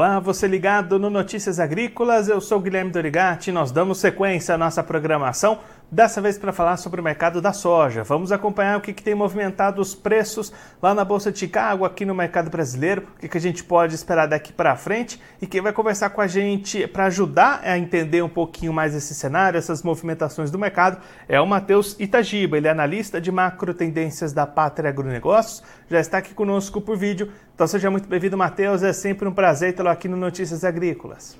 Olá, 0.00 0.18
você 0.18 0.48
ligado 0.48 0.98
no 0.98 1.10
Notícias 1.10 1.60
Agrícolas, 1.60 2.26
eu 2.26 2.40
sou 2.40 2.58
Guilherme 2.58 2.90
Dorigati, 2.90 3.52
nós 3.52 3.70
damos 3.70 3.98
sequência 3.98 4.54
à 4.54 4.56
nossa 4.56 4.82
programação, 4.82 5.58
dessa 5.90 6.22
vez 6.22 6.38
para 6.38 6.54
falar 6.54 6.78
sobre 6.78 7.02
o 7.02 7.04
mercado 7.04 7.38
da 7.42 7.52
soja. 7.52 8.02
Vamos 8.02 8.32
acompanhar 8.32 8.78
o 8.78 8.80
que, 8.80 8.94
que, 8.94 9.02
tem 9.02 9.14
movimentado 9.14 9.82
os 9.82 9.94
preços 9.94 10.50
lá 10.80 10.94
na 10.94 11.04
Bolsa 11.04 11.30
de 11.30 11.40
Chicago, 11.40 11.84
aqui 11.84 12.06
no 12.06 12.14
mercado 12.14 12.48
brasileiro, 12.48 13.08
o 13.14 13.18
que, 13.18 13.28
que 13.28 13.36
a 13.36 13.40
gente 13.40 13.62
pode 13.62 13.94
esperar 13.94 14.26
daqui 14.26 14.54
para 14.54 14.74
frente 14.74 15.20
e 15.42 15.46
quem 15.46 15.60
vai 15.60 15.72
conversar 15.72 16.08
com 16.08 16.22
a 16.22 16.26
gente 16.26 16.86
para 16.86 17.04
ajudar 17.04 17.60
a 17.62 17.76
entender 17.76 18.22
um 18.22 18.28
pouquinho 18.28 18.72
mais 18.72 18.94
esse 18.94 19.14
cenário, 19.14 19.58
essas 19.58 19.82
movimentações 19.82 20.50
do 20.50 20.58
mercado, 20.58 20.98
é 21.28 21.38
o 21.38 21.46
Matheus 21.46 21.94
Itagiba, 22.00 22.56
ele 22.56 22.68
é 22.68 22.70
analista 22.70 23.20
de 23.20 23.30
macro 23.30 23.74
tendências 23.74 24.32
da 24.32 24.46
Pátria 24.46 24.88
Agronegócios, 24.88 25.62
já 25.90 26.00
está 26.00 26.16
aqui 26.18 26.32
conosco 26.32 26.80
por 26.80 26.96
vídeo. 26.96 27.30
Então 27.60 27.68
seja 27.68 27.90
muito 27.90 28.08
bem-vindo, 28.08 28.38
Matheus. 28.38 28.82
É 28.82 28.90
sempre 28.90 29.28
um 29.28 29.32
prazer 29.34 29.74
tê-lo 29.74 29.90
aqui 29.90 30.08
no 30.08 30.16
Notícias 30.16 30.64
Agrícolas. 30.64 31.38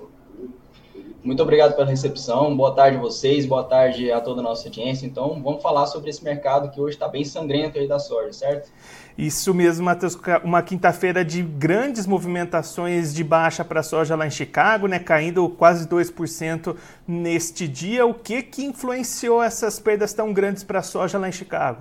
Muito 1.25 1.43
obrigado 1.43 1.75
pela 1.75 1.89
recepção. 1.89 2.55
Boa 2.55 2.75
tarde 2.75 2.99
a 2.99 3.01
vocês, 3.01 3.47
boa 3.47 3.65
tarde 3.65 4.13
a 4.13 4.21
toda 4.21 4.41
a 4.41 4.43
nossa 4.43 4.69
audiência. 4.69 5.07
Então, 5.07 5.43
vamos 5.43 5.63
falar 5.63 5.87
sobre 5.87 6.11
esse 6.11 6.23
mercado 6.23 6.71
que 6.71 6.79
hoje 6.79 6.97
está 6.97 7.09
bem 7.09 7.25
sangrento 7.25 7.79
aí 7.79 7.89
da 7.89 7.98
soja, 7.98 8.35
certo? 8.35 8.71
Isso 9.17 9.55
mesmo, 9.55 9.87
Matheus. 9.87 10.15
Uma 10.45 10.63
quinta-feira 10.63 11.25
de 11.25 11.41
grandes 11.43 12.07
movimentações 12.07 13.15
de 13.15 13.25
baixa 13.25 13.65
para 13.65 13.81
a 13.81 13.83
soja 13.83 14.15
lá 14.15 14.27
em 14.27 14.31
Chicago, 14.31 14.86
né? 14.86 14.98
Caindo 14.98 15.48
quase 15.48 15.89
2% 15.89 16.77
neste 17.09 17.67
dia. 17.67 18.05
O 18.05 18.13
que, 18.13 18.42
que 18.42 18.63
influenciou 18.63 19.42
essas 19.42 19.80
perdas 19.80 20.13
tão 20.13 20.35
grandes 20.35 20.63
para 20.63 20.80
a 20.80 20.83
soja 20.83 21.19
lá 21.19 21.30
em 21.30 21.33
Chicago? 21.33 21.80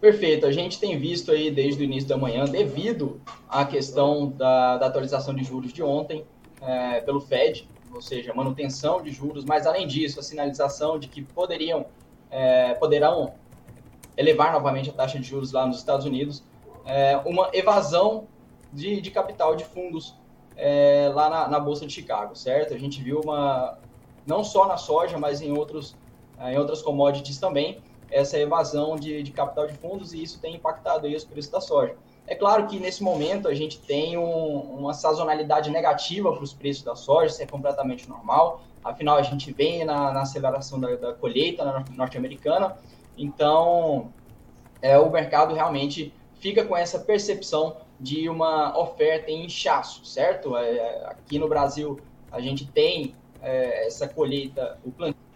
Perfeito. 0.00 0.46
A 0.46 0.52
gente 0.52 0.78
tem 0.78 0.96
visto 0.96 1.32
aí 1.32 1.50
desde 1.50 1.82
o 1.82 1.84
início 1.84 2.08
da 2.08 2.16
manhã, 2.16 2.44
devido 2.44 3.20
à 3.48 3.64
questão 3.64 4.28
da, 4.30 4.76
da 4.76 4.86
atualização 4.86 5.34
de 5.34 5.42
juros 5.42 5.72
de 5.72 5.82
ontem 5.82 6.24
é, 6.62 7.00
pelo 7.00 7.20
Fed, 7.20 7.68
ou 7.92 8.00
seja, 8.00 8.32
manutenção 8.32 9.02
de 9.02 9.10
juros, 9.10 9.44
mas 9.44 9.66
além 9.66 9.86
disso, 9.86 10.20
a 10.20 10.22
sinalização 10.22 10.98
de 10.98 11.08
que 11.08 11.22
poderiam, 11.22 11.86
é, 12.30 12.74
poderão 12.74 13.34
elevar 14.16 14.52
novamente 14.52 14.90
a 14.90 14.92
taxa 14.92 15.18
de 15.18 15.26
juros 15.26 15.52
lá 15.52 15.66
nos 15.66 15.78
Estados 15.78 16.06
Unidos, 16.06 16.44
é, 16.84 17.16
uma 17.24 17.50
evasão 17.52 18.26
de, 18.72 19.00
de, 19.00 19.10
capital 19.10 19.56
de 19.56 19.64
fundos 19.64 20.14
é, 20.56 21.10
lá 21.14 21.28
na, 21.30 21.48
na, 21.48 21.60
Bolsa 21.60 21.86
de 21.86 21.92
Chicago, 21.92 22.36
certo? 22.36 22.74
A 22.74 22.78
gente 22.78 23.02
viu 23.02 23.20
uma, 23.20 23.78
não 24.26 24.44
só 24.44 24.66
na 24.66 24.76
soja, 24.76 25.18
mas 25.18 25.40
em, 25.40 25.56
outros, 25.56 25.96
em 26.40 26.58
outras 26.58 26.82
commodities 26.82 27.38
também, 27.38 27.80
essa 28.10 28.38
evasão 28.38 28.96
de, 28.96 29.22
de 29.22 29.30
capital 29.30 29.66
de 29.66 29.74
fundos 29.74 30.12
e 30.12 30.22
isso 30.22 30.40
tem 30.40 30.54
impactado 30.54 31.06
aí 31.06 31.14
os 31.14 31.24
preços 31.24 31.50
da 31.50 31.60
soja. 31.60 31.94
É 32.26 32.34
claro 32.34 32.66
que 32.66 32.78
nesse 32.78 33.02
momento 33.02 33.48
a 33.48 33.54
gente 33.54 33.78
tem 33.80 34.18
um, 34.18 34.60
uma 34.78 34.92
sazonalidade 34.92 35.70
negativa 35.70 36.30
para 36.32 36.42
os 36.42 36.52
preços 36.52 36.82
da 36.82 36.94
soja, 36.94 37.32
isso 37.32 37.42
é 37.42 37.46
completamente 37.46 38.08
normal. 38.08 38.62
Afinal, 38.84 39.16
a 39.16 39.22
gente 39.22 39.52
vem 39.52 39.84
na, 39.84 40.12
na 40.12 40.22
aceleração 40.22 40.78
da, 40.78 40.94
da 40.96 41.12
colheita 41.14 41.84
norte-americana, 41.96 42.76
então 43.16 44.12
é, 44.80 44.98
o 44.98 45.10
mercado 45.10 45.54
realmente 45.54 46.12
fica 46.38 46.64
com 46.64 46.76
essa 46.76 46.98
percepção 46.98 47.76
de 47.98 48.28
uma 48.28 48.78
oferta 48.78 49.30
em 49.30 49.46
inchaço, 49.46 50.04
certo? 50.04 50.56
É, 50.56 51.06
aqui 51.06 51.38
no 51.38 51.48
Brasil 51.48 51.98
a 52.30 52.40
gente 52.40 52.66
tem 52.66 53.14
é, 53.42 53.86
essa 53.86 54.06
colheita, 54.06 54.78
o 54.84 54.90
plantio 54.90 55.28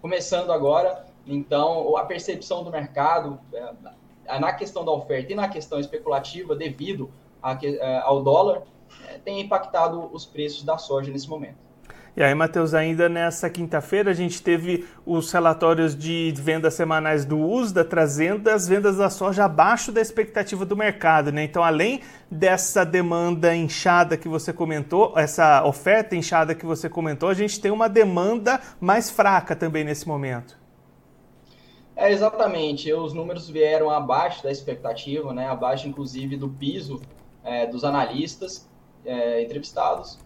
começando 0.00 0.52
agora, 0.52 1.06
então, 1.26 1.96
a 1.96 2.04
percepção 2.04 2.62
do 2.62 2.70
mercado 2.70 3.38
é, 3.52 4.38
na 4.38 4.52
questão 4.52 4.84
da 4.84 4.92
oferta 4.92 5.32
e 5.32 5.34
na 5.34 5.48
questão 5.48 5.78
especulativa, 5.78 6.54
devido 6.54 7.10
é, 7.62 7.98
ao 7.98 8.22
dólar, 8.22 8.62
é, 9.08 9.18
tem 9.18 9.40
impactado 9.40 10.10
os 10.12 10.24
preços 10.24 10.62
da 10.62 10.78
soja 10.78 11.10
nesse 11.10 11.28
momento. 11.28 11.64
E 12.16 12.22
aí, 12.22 12.32
Matheus, 12.32 12.74
ainda 12.74 13.08
nessa 13.08 13.50
quinta-feira 13.50 14.12
a 14.12 14.14
gente 14.14 14.40
teve 14.40 14.86
os 15.04 15.32
relatórios 15.32 15.96
de 15.96 16.32
vendas 16.36 16.74
semanais 16.74 17.24
do 17.24 17.36
USDA 17.36 17.84
trazendo 17.84 18.48
as 18.48 18.68
vendas 18.68 18.98
da 18.98 19.10
soja 19.10 19.46
abaixo 19.46 19.90
da 19.90 20.00
expectativa 20.00 20.64
do 20.64 20.76
mercado, 20.76 21.32
né? 21.32 21.42
Então, 21.42 21.64
além 21.64 22.02
dessa 22.30 22.84
demanda 22.84 23.52
inchada 23.54 24.16
que 24.16 24.28
você 24.28 24.52
comentou, 24.52 25.12
essa 25.16 25.64
oferta 25.64 26.14
inchada 26.14 26.54
que 26.54 26.64
você 26.64 26.88
comentou, 26.88 27.28
a 27.28 27.34
gente 27.34 27.60
tem 27.60 27.72
uma 27.72 27.88
demanda 27.88 28.60
mais 28.80 29.10
fraca 29.10 29.56
também 29.56 29.82
nesse 29.82 30.06
momento. 30.06 30.63
É, 31.96 32.10
exatamente. 32.10 32.92
Os 32.92 33.12
números 33.12 33.48
vieram 33.48 33.90
abaixo 33.90 34.42
da 34.42 34.50
expectativa, 34.50 35.32
né? 35.32 35.46
abaixo, 35.48 35.86
inclusive, 35.88 36.36
do 36.36 36.48
piso 36.48 37.00
é, 37.42 37.66
dos 37.66 37.84
analistas 37.84 38.68
é, 39.04 39.42
entrevistados. 39.42 40.18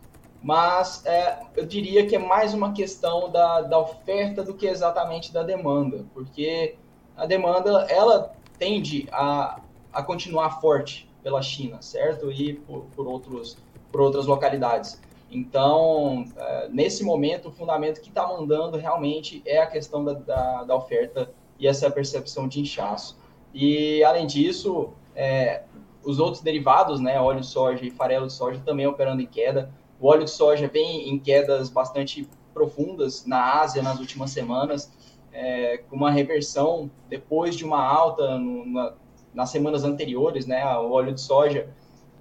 Mas 0.42 1.04
é, 1.04 1.40
eu 1.56 1.66
diria 1.66 2.06
que 2.06 2.14
é 2.14 2.18
mais 2.18 2.54
uma 2.54 2.72
questão 2.72 3.30
da, 3.30 3.60
da 3.62 3.78
oferta 3.78 4.42
do 4.42 4.54
que 4.54 4.66
exatamente 4.66 5.32
da 5.32 5.42
demanda, 5.42 6.06
porque 6.14 6.76
a 7.16 7.26
demanda 7.26 7.86
ela 7.90 8.32
tende 8.56 9.08
a, 9.10 9.60
a 9.92 10.02
continuar 10.02 10.60
forte 10.60 11.10
pela 11.22 11.42
China, 11.42 11.82
certo? 11.82 12.30
E 12.30 12.54
por, 12.54 12.84
por, 12.94 13.06
outros, 13.06 13.58
por 13.90 14.00
outras 14.00 14.26
localidades. 14.26 15.00
Então, 15.30 16.24
é, 16.36 16.68
nesse 16.68 17.02
momento, 17.02 17.48
o 17.48 17.52
fundamento 17.52 18.00
que 18.00 18.08
está 18.08 18.26
mandando 18.26 18.78
realmente 18.78 19.42
é 19.44 19.58
a 19.58 19.66
questão 19.66 20.04
da, 20.04 20.12
da, 20.14 20.64
da 20.64 20.76
oferta 20.76 21.30
e 21.58 21.66
essa 21.66 21.90
percepção 21.90 22.46
de 22.46 22.60
inchaço. 22.60 23.18
E, 23.52 24.02
além 24.04 24.26
disso, 24.26 24.90
é, 25.14 25.62
os 26.04 26.18
outros 26.18 26.42
derivados, 26.42 27.00
né, 27.00 27.20
óleo 27.20 27.40
de 27.40 27.46
soja 27.46 27.84
e 27.84 27.90
farelo 27.90 28.26
de 28.26 28.32
soja, 28.32 28.60
também 28.64 28.86
operando 28.86 29.20
em 29.20 29.26
queda. 29.26 29.72
O 30.00 30.06
óleo 30.06 30.24
de 30.24 30.30
soja 30.30 30.68
vem 30.68 31.08
em 31.08 31.18
quedas 31.18 31.68
bastante 31.68 32.28
profundas 32.54 33.26
na 33.26 33.60
Ásia 33.60 33.82
nas 33.82 33.98
últimas 33.98 34.30
semanas, 34.30 34.92
é, 35.32 35.78
com 35.88 35.96
uma 35.96 36.10
reversão 36.10 36.90
depois 37.08 37.56
de 37.56 37.64
uma 37.64 37.82
alta 37.82 38.38
no, 38.38 38.64
na, 38.66 38.94
nas 39.34 39.50
semanas 39.50 39.84
anteriores, 39.84 40.46
né, 40.46 40.64
o 40.78 40.90
óleo 40.90 41.12
de 41.14 41.20
soja 41.20 41.68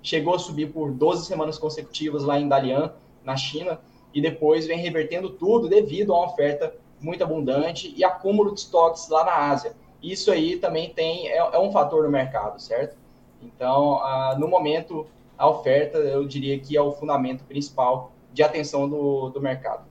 chegou 0.04 0.36
a 0.36 0.40
subir 0.40 0.72
por 0.72 0.92
12 0.92 1.26
semanas 1.26 1.58
consecutivas 1.58 2.24
lá 2.24 2.40
em 2.40 2.48
Dalian, 2.48 2.94
na 3.24 3.36
China, 3.36 3.80
e 4.14 4.22
depois 4.22 4.66
vem 4.66 4.80
revertendo 4.80 5.30
tudo 5.32 5.68
devido 5.68 6.14
uma 6.14 6.26
oferta 6.26 6.76
muito 7.00 7.24
abundante 7.24 7.94
e 7.96 8.04
acúmulo 8.04 8.54
de 8.54 8.62
estoques 8.62 9.08
lá 9.10 9.24
na 9.24 9.34
Ásia. 9.34 9.74
Isso 10.02 10.32
aí 10.32 10.58
também 10.58 10.90
tem 10.90 11.28
é, 11.28 11.38
é 11.38 11.60
um 11.60 11.72
fator 11.72 12.04
no 12.04 12.10
mercado, 12.10 12.60
certo? 12.62 12.96
Então, 13.42 13.96
ah, 14.00 14.36
no 14.38 14.48
momento, 14.48 15.06
a 15.38 15.48
oferta, 15.48 15.98
eu 15.98 16.26
diria 16.26 16.60
que 16.60 16.76
é 16.76 16.82
o 16.82 16.92
fundamento 16.92 17.44
principal 17.44 18.12
de 18.34 18.44
atenção 18.44 18.88
do, 18.90 19.30
do 19.30 19.42
mercado. 19.42 19.84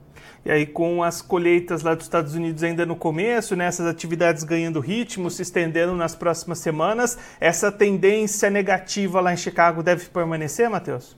E 0.45 0.51
aí, 0.51 0.65
com 0.65 1.03
as 1.03 1.21
colheitas 1.21 1.83
lá 1.83 1.95
dos 1.95 2.05
Estados 2.05 2.37
Unidos 2.37 2.63
ainda 2.63 2.87
no 2.87 2.95
começo, 2.95 3.57
né, 3.57 3.67
essas 3.67 3.85
atividades 3.87 4.45
ganhando 4.45 4.79
ritmo, 4.79 5.29
se 5.29 5.43
estendendo 5.43 5.93
nas 5.95 6.15
próximas 6.15 6.61
semanas, 6.61 7.19
essa 7.41 7.73
tendência 7.73 8.49
negativa 8.49 9.21
lá 9.21 9.33
em 9.33 9.37
Chicago 9.37 9.83
deve 9.83 10.07
permanecer, 10.07 10.71
Matheus? 10.71 11.17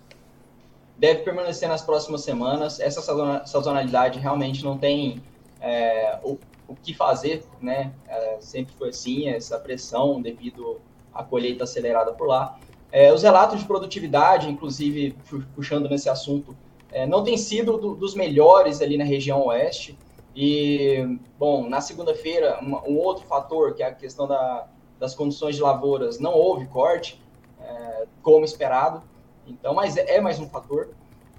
Deve 0.96 1.20
permanecer 1.20 1.68
nas 1.68 1.82
próximas 1.82 2.22
semanas. 2.22 2.80
Essa 2.80 3.02
sazonalidade 3.44 4.18
realmente 4.18 4.64
não 4.64 4.78
tem 4.78 5.22
é, 5.60 6.18
o, 6.22 6.38
o 6.66 6.74
que 6.74 6.94
fazer, 6.94 7.44
né? 7.60 7.92
É, 8.06 8.36
sempre 8.40 8.74
foi 8.74 8.90
assim, 8.90 9.28
essa 9.28 9.58
pressão 9.58 10.20
devido 10.20 10.80
à 11.12 11.22
colheita 11.22 11.64
acelerada 11.64 12.12
por 12.12 12.26
lá. 12.28 12.58
É, 12.90 13.12
os 13.12 13.22
relatos 13.22 13.60
de 13.60 13.66
produtividade, 13.66 14.48
inclusive 14.48 15.16
puxando 15.54 15.88
nesse 15.88 16.08
assunto, 16.08 16.56
é, 16.90 17.06
não 17.06 17.22
tem 17.22 17.36
sido 17.36 17.76
do, 17.76 17.94
dos 17.94 18.14
melhores 18.14 18.80
ali 18.80 18.96
na 18.96 19.04
região 19.04 19.46
oeste. 19.46 19.98
E, 20.34 21.18
bom, 21.38 21.68
na 21.68 21.80
segunda-feira, 21.80 22.60
um, 22.62 22.96
outro 22.96 23.26
fator, 23.26 23.74
que 23.74 23.82
é 23.82 23.86
a 23.86 23.94
questão 23.94 24.26
da, 24.26 24.68
das 24.98 25.14
condições 25.14 25.56
de 25.56 25.62
lavouras, 25.62 26.18
não 26.18 26.32
houve 26.32 26.66
corte, 26.66 27.20
é, 27.60 28.06
como 28.22 28.44
esperado. 28.44 29.02
Então, 29.46 29.74
mas 29.74 29.96
é, 29.96 30.16
é 30.16 30.20
mais 30.20 30.38
um 30.38 30.48
fator 30.48 30.90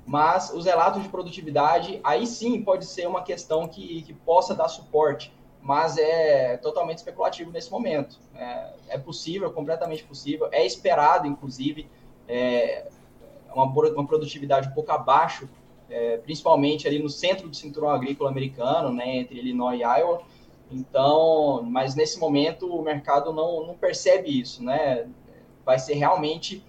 mas 0.09 0.51
os 0.51 0.65
relatos 0.65 1.03
de 1.03 1.07
produtividade, 1.07 1.99
aí 2.03 2.25
sim 2.25 2.63
pode 2.63 2.83
ser 2.85 3.07
uma 3.07 3.21
questão 3.21 3.67
que, 3.67 4.01
que 4.01 4.11
possa 4.11 4.55
dar 4.55 4.67
suporte, 4.67 5.31
mas 5.61 5.99
é 5.99 6.57
totalmente 6.57 6.97
especulativo 6.97 7.51
nesse 7.51 7.69
momento. 7.69 8.17
É, 8.33 8.73
é 8.87 8.97
possível, 8.97 9.51
completamente 9.51 10.03
possível, 10.03 10.49
é 10.51 10.65
esperado, 10.65 11.27
inclusive, 11.27 11.87
é, 12.27 12.89
uma, 13.53 13.65
uma 13.65 14.07
produtividade 14.07 14.69
um 14.69 14.71
pouco 14.71 14.91
abaixo, 14.91 15.47
é, 15.87 16.17
principalmente 16.17 16.87
ali 16.87 16.97
no 16.97 17.09
centro 17.09 17.47
do 17.47 17.55
cinturão 17.55 17.91
agrícola 17.91 18.31
americano, 18.31 18.91
né, 18.91 19.17
entre 19.17 19.37
Illinois 19.37 19.79
e 19.79 19.83
Iowa. 19.83 20.23
Então, 20.71 21.61
mas 21.61 21.93
nesse 21.93 22.17
momento 22.17 22.65
o 22.65 22.81
mercado 22.81 23.31
não, 23.31 23.67
não 23.67 23.75
percebe 23.75 24.41
isso, 24.41 24.63
né? 24.63 25.07
Vai 25.63 25.77
ser 25.77 25.93
realmente 25.93 26.63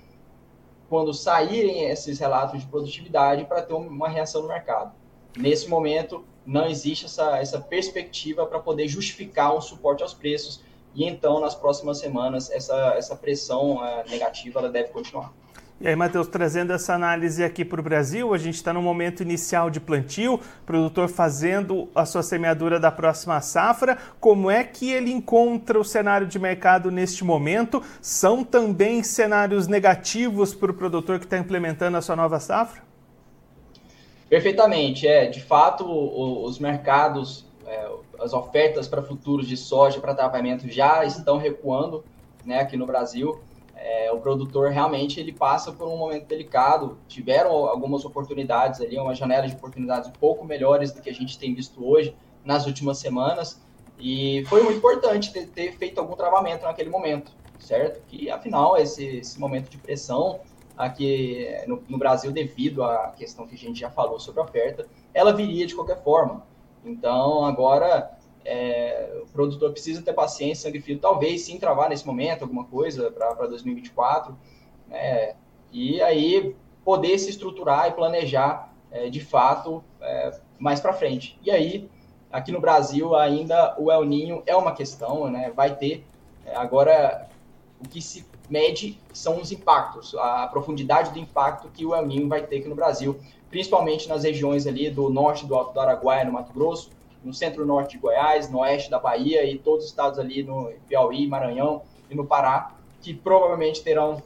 quando 0.90 1.14
saírem 1.14 1.84
esses 1.84 2.18
relatos 2.18 2.60
de 2.60 2.66
produtividade 2.66 3.44
para 3.44 3.62
ter 3.62 3.72
uma 3.72 4.08
reação 4.08 4.42
no 4.42 4.48
mercado. 4.48 4.92
Nesse 5.36 5.68
momento, 5.68 6.24
não 6.44 6.66
existe 6.66 7.06
essa, 7.06 7.38
essa 7.38 7.60
perspectiva 7.60 8.44
para 8.44 8.58
poder 8.58 8.88
justificar 8.88 9.56
um 9.56 9.60
suporte 9.60 10.02
aos 10.02 10.12
preços 10.12 10.60
e 10.92 11.04
então, 11.04 11.38
nas 11.38 11.54
próximas 11.54 11.98
semanas, 11.98 12.50
essa, 12.50 12.94
essa 12.96 13.14
pressão 13.14 13.76
uh, 13.76 14.10
negativa 14.10 14.58
ela 14.58 14.68
deve 14.68 14.88
continuar. 14.88 15.32
E 15.82 15.88
aí, 15.88 15.96
Matheus, 15.96 16.28
trazendo 16.28 16.74
essa 16.74 16.92
análise 16.92 17.42
aqui 17.42 17.64
para 17.64 17.80
o 17.80 17.82
Brasil, 17.82 18.34
a 18.34 18.36
gente 18.36 18.56
está 18.56 18.70
no 18.70 18.82
momento 18.82 19.22
inicial 19.22 19.70
de 19.70 19.80
plantio, 19.80 20.38
produtor 20.66 21.08
fazendo 21.08 21.88
a 21.94 22.04
sua 22.04 22.22
semeadura 22.22 22.78
da 22.78 22.92
próxima 22.92 23.40
safra. 23.40 23.96
Como 24.20 24.50
é 24.50 24.62
que 24.62 24.92
ele 24.92 25.10
encontra 25.10 25.80
o 25.80 25.84
cenário 25.84 26.26
de 26.26 26.38
mercado 26.38 26.90
neste 26.90 27.24
momento? 27.24 27.82
São 28.02 28.44
também 28.44 29.02
cenários 29.02 29.66
negativos 29.66 30.54
para 30.54 30.70
o 30.70 30.74
produtor 30.74 31.18
que 31.18 31.24
está 31.24 31.38
implementando 31.38 31.96
a 31.96 32.02
sua 32.02 32.14
nova 32.14 32.38
safra? 32.38 32.82
Perfeitamente, 34.28 35.08
é. 35.08 35.28
De 35.30 35.40
fato, 35.40 35.86
os 36.44 36.58
mercados, 36.58 37.46
é, 37.66 37.90
as 38.18 38.34
ofertas 38.34 38.86
para 38.86 39.02
futuros 39.02 39.48
de 39.48 39.56
soja 39.56 39.98
para 39.98 40.14
tratamento 40.14 40.68
já 40.68 41.06
estão 41.06 41.38
recuando 41.38 42.04
né, 42.44 42.60
aqui 42.60 42.76
no 42.76 42.84
Brasil 42.84 43.40
é, 43.82 44.12
o 44.12 44.20
produtor 44.20 44.70
realmente 44.70 45.18
ele 45.18 45.32
passa 45.32 45.72
por 45.72 45.88
um 45.88 45.96
momento 45.96 46.26
delicado. 46.26 46.98
Tiveram 47.08 47.50
algumas 47.50 48.04
oportunidades 48.04 48.80
ali, 48.80 48.98
uma 48.98 49.14
janela 49.14 49.48
de 49.48 49.54
oportunidades 49.54 50.08
um 50.08 50.12
pouco 50.12 50.44
melhores 50.44 50.92
do 50.92 51.00
que 51.00 51.08
a 51.08 51.14
gente 51.14 51.38
tem 51.38 51.54
visto 51.54 51.84
hoje 51.86 52.14
nas 52.44 52.66
últimas 52.66 52.98
semanas. 52.98 53.60
E 53.98 54.44
foi 54.48 54.62
muito 54.62 54.76
importante 54.76 55.32
ter, 55.32 55.46
ter 55.46 55.72
feito 55.72 55.98
algum 55.98 56.14
travamento 56.14 56.64
naquele 56.64 56.90
momento, 56.90 57.32
certo? 57.58 58.02
Que 58.06 58.30
afinal 58.30 58.76
esse, 58.76 59.04
esse 59.18 59.40
momento 59.40 59.70
de 59.70 59.78
pressão 59.78 60.40
aqui 60.76 61.46
no, 61.66 61.82
no, 61.88 61.98
Brasil, 61.98 62.32
devido 62.32 62.82
à 62.82 63.14
questão 63.16 63.46
que 63.46 63.54
a 63.54 63.58
gente 63.58 63.80
já 63.80 63.90
falou 63.90 64.18
sobre 64.20 64.40
a 64.40 64.44
oferta, 64.44 64.86
ela 65.12 65.32
viria 65.32 65.66
de 65.66 65.74
qualquer 65.74 66.02
forma. 66.02 66.46
Então 66.84 67.44
agora 67.44 68.10
é, 68.44 69.20
o 69.22 69.26
produtor 69.26 69.70
precisa 69.72 70.02
ter 70.02 70.12
paciência, 70.12 70.68
sangue 70.68 70.80
frio, 70.80 70.98
talvez 70.98 71.42
sim 71.42 71.58
travar 71.58 71.88
nesse 71.88 72.06
momento 72.06 72.42
alguma 72.42 72.64
coisa 72.64 73.10
para 73.10 73.46
2024, 73.46 74.36
né? 74.88 75.34
E 75.72 76.00
aí 76.02 76.54
poder 76.84 77.18
se 77.18 77.30
estruturar 77.30 77.88
e 77.88 77.92
planejar 77.92 78.72
é, 78.90 79.08
de 79.08 79.20
fato 79.20 79.84
é, 80.00 80.38
mais 80.58 80.80
para 80.80 80.92
frente. 80.92 81.38
E 81.42 81.50
aí, 81.50 81.88
aqui 82.30 82.50
no 82.50 82.60
Brasil, 82.60 83.14
ainda 83.14 83.76
o 83.78 83.90
El 83.90 84.04
Ninho 84.04 84.42
é 84.46 84.56
uma 84.56 84.72
questão, 84.72 85.30
né? 85.30 85.52
Vai 85.54 85.76
ter. 85.76 86.04
É, 86.44 86.56
agora, 86.56 87.28
o 87.80 87.88
que 87.88 88.00
se 88.00 88.26
mede 88.48 88.98
são 89.12 89.40
os 89.40 89.52
impactos, 89.52 90.14
a 90.16 90.46
profundidade 90.48 91.12
do 91.12 91.18
impacto 91.18 91.68
que 91.68 91.86
o 91.86 91.94
El 91.94 92.06
Ninho 92.06 92.28
vai 92.28 92.42
ter 92.42 92.58
aqui 92.58 92.68
no 92.68 92.74
Brasil, 92.74 93.20
principalmente 93.48 94.08
nas 94.08 94.24
regiões 94.24 94.66
ali 94.66 94.90
do 94.90 95.08
norte 95.08 95.46
do 95.46 95.54
Alto 95.54 95.72
do 95.72 95.80
Araguaia, 95.80 96.24
no 96.24 96.32
Mato 96.32 96.52
Grosso, 96.52 96.90
no 97.22 97.34
centro-norte 97.34 97.92
de 97.92 97.98
Goiás, 97.98 98.50
no 98.50 98.60
oeste 98.60 98.90
da 98.90 98.98
Bahia 98.98 99.44
e 99.44 99.58
todos 99.58 99.84
os 99.84 99.90
estados 99.90 100.18
ali 100.18 100.42
no 100.42 100.72
Piauí, 100.88 101.26
Maranhão 101.26 101.82
e 102.08 102.14
no 102.14 102.26
Pará, 102.26 102.74
que 103.00 103.12
provavelmente 103.14 103.82
terão 103.82 104.22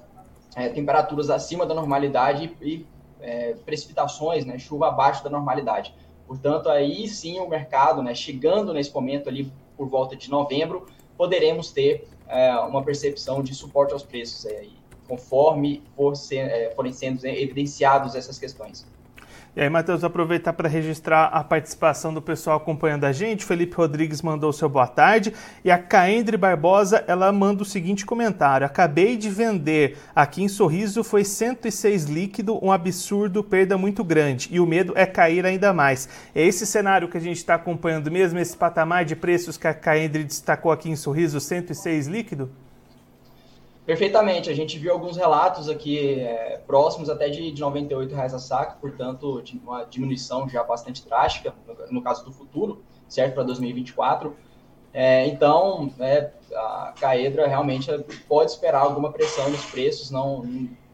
é, 0.54 0.68
temperaturas 0.68 1.30
acima 1.30 1.66
da 1.66 1.74
normalidade 1.74 2.56
e 2.60 2.86
é, 3.20 3.54
precipitações, 3.64 4.44
né, 4.44 4.58
chuva 4.58 4.88
abaixo 4.88 5.24
da 5.24 5.30
normalidade. 5.30 5.94
Portanto, 6.26 6.68
aí 6.68 7.08
sim 7.08 7.38
o 7.40 7.48
mercado, 7.48 8.02
né, 8.02 8.14
chegando 8.14 8.72
nesse 8.72 8.92
momento 8.92 9.28
ali 9.28 9.50
por 9.76 9.88
volta 9.88 10.14
de 10.14 10.30
novembro, 10.30 10.86
poderemos 11.16 11.70
ter 11.70 12.08
é, 12.28 12.54
uma 12.60 12.82
percepção 12.82 13.42
de 13.42 13.54
suporte 13.54 13.92
aos 13.92 14.02
preços, 14.02 14.44
é, 14.46 14.66
conforme 15.08 15.82
for 15.96 16.16
ser, 16.16 16.38
é, 16.38 16.70
forem 16.74 16.92
sendo 16.92 17.24
evidenciados 17.26 18.14
essas 18.14 18.38
questões. 18.38 18.86
E 19.56 19.60
aí, 19.60 19.70
Matheus, 19.70 20.02
aproveitar 20.02 20.52
para 20.52 20.68
registrar 20.68 21.26
a 21.26 21.44
participação 21.44 22.12
do 22.12 22.20
pessoal 22.20 22.56
acompanhando 22.56 23.04
a 23.04 23.12
gente. 23.12 23.44
Felipe 23.44 23.76
Rodrigues 23.76 24.20
mandou 24.20 24.52
seu 24.52 24.68
boa 24.68 24.88
tarde. 24.88 25.32
E 25.64 25.70
a 25.70 25.78
Caendre 25.78 26.36
Barbosa, 26.36 27.04
ela 27.06 27.30
manda 27.30 27.62
o 27.62 27.66
seguinte 27.66 28.04
comentário. 28.04 28.66
Acabei 28.66 29.16
de 29.16 29.30
vender 29.30 29.96
aqui 30.12 30.42
em 30.42 30.48
Sorriso, 30.48 31.04
foi 31.04 31.24
106 31.24 32.06
líquido, 32.06 32.58
um 32.60 32.72
absurdo, 32.72 33.44
perda 33.44 33.78
muito 33.78 34.02
grande. 34.02 34.48
E 34.50 34.58
o 34.58 34.66
medo 34.66 34.92
é 34.96 35.06
cair 35.06 35.46
ainda 35.46 35.72
mais. 35.72 36.08
É 36.34 36.44
esse 36.44 36.66
cenário 36.66 37.08
que 37.08 37.16
a 37.16 37.20
gente 37.20 37.36
está 37.36 37.54
acompanhando 37.54 38.10
mesmo, 38.10 38.40
esse 38.40 38.56
patamar 38.56 39.04
de 39.04 39.14
preços 39.14 39.56
que 39.56 39.68
a 39.68 39.74
Caendre 39.74 40.24
destacou 40.24 40.72
aqui 40.72 40.90
em 40.90 40.96
Sorriso, 40.96 41.38
106 41.38 42.08
líquido? 42.08 42.50
Perfeitamente, 43.86 44.48
a 44.48 44.54
gente 44.54 44.78
viu 44.78 44.92
alguns 44.92 45.16
relatos 45.16 45.68
aqui 45.68 46.18
é, 46.20 46.58
próximos 46.66 47.10
até 47.10 47.28
de, 47.28 47.50
de 47.50 47.60
98 47.60 48.14
reais 48.14 48.32
a 48.32 48.38
saca, 48.38 48.78
portanto, 48.80 49.42
uma 49.62 49.84
diminuição 49.84 50.48
já 50.48 50.64
bastante 50.64 51.04
drástica, 51.04 51.54
no, 51.66 51.92
no 51.92 52.02
caso 52.02 52.24
do 52.24 52.32
futuro, 52.32 52.82
certo, 53.06 53.34
para 53.34 53.42
2024. 53.42 54.34
É, 54.92 55.26
então, 55.26 55.92
é, 56.00 56.30
a 56.54 56.94
Caedra 56.98 57.46
realmente 57.46 57.90
pode 58.26 58.52
esperar 58.52 58.80
alguma 58.80 59.12
pressão 59.12 59.50
nos 59.50 59.64
preços, 59.66 60.10
não 60.10 60.42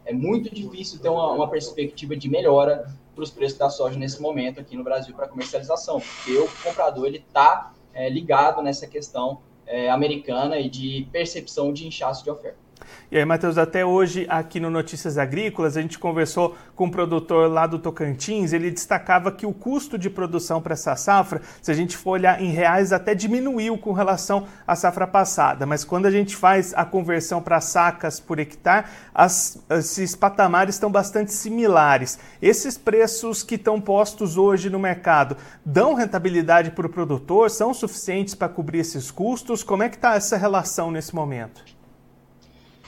é 0.03 0.11
muito 0.11 0.53
difícil 0.53 0.99
ter 0.99 1.07
uma, 1.07 1.31
uma 1.31 1.47
perspectiva 1.47 2.15
de 2.15 2.27
melhora 2.27 2.93
para 3.15 3.23
os 3.23 3.31
preços 3.31 3.57
da 3.57 3.69
soja 3.69 3.97
nesse 3.97 4.21
momento 4.21 4.59
aqui 4.59 4.75
no 4.75 4.83
Brasil 4.83 5.15
para 5.15 5.27
comercialização, 5.27 6.01
porque 6.01 6.37
o 6.37 6.49
comprador 6.63 7.05
ele 7.05 7.23
está 7.25 7.71
é, 7.93 8.09
ligado 8.09 8.61
nessa 8.61 8.85
questão 8.85 9.39
é, 9.65 9.89
americana 9.89 10.57
e 10.59 10.69
de 10.69 11.07
percepção 11.11 11.71
de 11.71 11.87
inchaço 11.87 12.23
de 12.23 12.29
oferta. 12.29 12.70
E 13.11 13.17
aí, 13.17 13.25
Matheus, 13.25 13.57
até 13.57 13.85
hoje 13.85 14.25
aqui 14.29 14.59
no 14.59 14.69
Notícias 14.69 15.17
Agrícolas, 15.17 15.75
a 15.75 15.81
gente 15.81 15.99
conversou 15.99 16.55
com 16.75 16.85
um 16.85 16.89
produtor 16.89 17.51
lá 17.51 17.67
do 17.67 17.77
Tocantins, 17.77 18.53
ele 18.53 18.71
destacava 18.71 19.31
que 19.31 19.45
o 19.45 19.53
custo 19.53 19.97
de 19.97 20.09
produção 20.09 20.61
para 20.61 20.73
essa 20.73 20.95
safra, 20.95 21.41
se 21.61 21.69
a 21.69 21.73
gente 21.73 21.97
for 21.97 22.11
olhar 22.11 22.41
em 22.41 22.51
reais, 22.51 22.93
até 22.93 23.13
diminuiu 23.13 23.77
com 23.77 23.91
relação 23.91 24.47
à 24.65 24.75
safra 24.75 25.05
passada, 25.05 25.65
mas 25.65 25.83
quando 25.83 26.05
a 26.05 26.11
gente 26.11 26.35
faz 26.35 26.73
a 26.73 26.85
conversão 26.85 27.41
para 27.41 27.59
sacas 27.59 28.19
por 28.19 28.39
hectare, 28.39 28.85
as, 29.13 29.61
esses 29.69 30.15
patamares 30.15 30.75
estão 30.75 30.91
bastante 30.91 31.33
similares. 31.33 32.17
Esses 32.41 32.77
preços 32.77 33.43
que 33.43 33.55
estão 33.55 33.79
postos 33.79 34.37
hoje 34.37 34.69
no 34.69 34.79
mercado 34.79 35.35
dão 35.65 35.93
rentabilidade 35.93 36.71
para 36.71 36.87
o 36.87 36.89
produtor? 36.89 37.49
São 37.49 37.73
suficientes 37.73 38.35
para 38.35 38.49
cobrir 38.49 38.79
esses 38.79 39.11
custos? 39.11 39.63
Como 39.63 39.83
é 39.83 39.89
que 39.89 39.95
está 39.95 40.15
essa 40.15 40.37
relação 40.37 40.91
nesse 40.91 41.13
momento? 41.13 41.80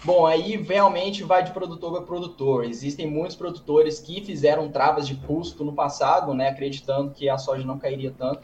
Bom, 0.06 0.26
aí 0.26 0.58
realmente 0.58 1.24
vai 1.24 1.44
de 1.44 1.52
produtor 1.52 1.94
para 1.94 2.02
produtor. 2.02 2.66
Existem 2.66 3.10
muitos 3.10 3.38
produtores 3.38 4.00
que 4.00 4.22
fizeram 4.26 4.70
travas 4.70 5.08
de 5.08 5.16
custo 5.16 5.64
no 5.64 5.72
passado, 5.72 6.34
né, 6.34 6.50
acreditando 6.50 7.12
que 7.12 7.30
a 7.30 7.38
soja 7.38 7.66
não 7.66 7.80
cairia 7.80 8.14
tanto. 8.18 8.42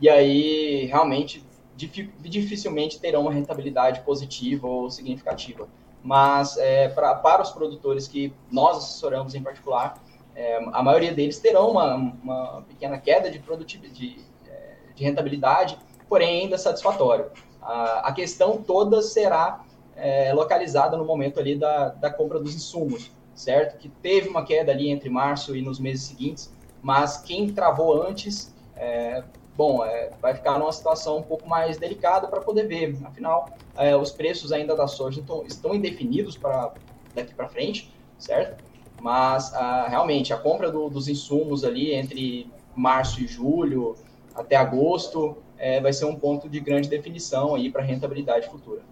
E 0.00 0.08
aí 0.08 0.86
realmente 0.86 1.44
dificilmente 1.76 2.98
terão 2.98 3.22
uma 3.22 3.32
rentabilidade 3.32 4.00
positiva 4.00 4.66
ou 4.66 4.90
significativa. 4.90 5.68
Mas 6.02 6.56
é, 6.56 6.88
pra, 6.88 7.14
para 7.14 7.42
os 7.42 7.50
produtores 7.50 8.08
que 8.08 8.32
nós 8.50 8.78
assessoramos 8.78 9.34
em 9.34 9.42
particular, 9.42 10.02
é, 10.34 10.64
a 10.72 10.82
maioria 10.82 11.12
deles 11.12 11.38
terão 11.38 11.72
uma, 11.72 11.94
uma 11.94 12.64
pequena 12.66 12.96
queda 12.96 13.30
de 13.30 13.38
de, 13.38 14.16
é, 14.46 14.76
de 14.94 15.04
rentabilidade, 15.04 15.78
porém 16.08 16.42
ainda 16.42 16.56
satisfatório. 16.56 17.30
A, 17.60 18.08
a 18.08 18.12
questão 18.12 18.62
toda 18.62 19.02
será 19.02 19.65
é, 19.96 20.32
localizada 20.32 20.96
no 20.96 21.04
momento 21.04 21.40
ali 21.40 21.56
da, 21.56 21.88
da 21.88 22.10
compra 22.10 22.38
dos 22.38 22.54
insumos, 22.54 23.10
certo? 23.34 23.78
Que 23.78 23.88
teve 23.88 24.28
uma 24.28 24.44
queda 24.44 24.72
ali 24.72 24.90
entre 24.90 25.08
março 25.08 25.56
e 25.56 25.62
nos 25.62 25.78
meses 25.78 26.04
seguintes, 26.04 26.52
mas 26.82 27.16
quem 27.18 27.52
travou 27.52 28.02
antes, 28.02 28.54
é, 28.76 29.22
bom, 29.56 29.84
é, 29.84 30.10
vai 30.20 30.34
ficar 30.34 30.58
numa 30.58 30.72
situação 30.72 31.18
um 31.18 31.22
pouco 31.22 31.48
mais 31.48 31.78
delicada 31.78 32.28
para 32.28 32.40
poder 32.40 32.66
ver. 32.66 32.96
Afinal, 33.04 33.48
é, 33.76 33.96
os 33.96 34.10
preços 34.10 34.52
ainda 34.52 34.76
da 34.76 34.86
soja 34.86 35.20
estão, 35.20 35.44
estão 35.44 35.74
indefinidos 35.74 36.36
para 36.36 36.72
daqui 37.14 37.34
para 37.34 37.48
frente, 37.48 37.92
certo? 38.18 38.62
Mas 39.00 39.52
a, 39.54 39.88
realmente 39.88 40.32
a 40.32 40.36
compra 40.36 40.70
do, 40.70 40.88
dos 40.88 41.08
insumos 41.08 41.64
ali 41.64 41.92
entre 41.94 42.50
março 42.74 43.22
e 43.22 43.26
julho 43.26 43.96
até 44.34 44.54
agosto 44.54 45.38
é, 45.58 45.80
vai 45.80 45.92
ser 45.92 46.04
um 46.04 46.14
ponto 46.14 46.48
de 46.48 46.60
grande 46.60 46.88
definição 46.88 47.54
aí 47.54 47.70
para 47.70 47.82
rentabilidade 47.82 48.48
futura. 48.48 48.82